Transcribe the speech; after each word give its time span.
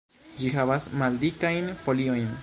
Ĝi 0.43 0.49
havas 0.53 0.87
maldikajn 1.03 1.71
foliojn. 1.85 2.29